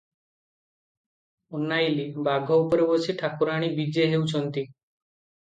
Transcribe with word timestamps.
ଅନାଇଲି, 1.59 2.07
ବାଘ 2.29 2.57
ଉପରେ 2.63 2.89
ବସି 2.93 3.17
ଠାକୁରାଣୀ 3.21 3.71
ବିଜେ 3.79 4.09
ହେଉଛନ୍ତି। 4.17 4.67